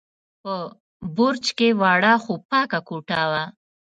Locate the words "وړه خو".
1.79-2.33